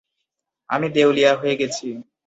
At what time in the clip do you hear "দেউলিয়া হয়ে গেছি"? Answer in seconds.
0.89-1.87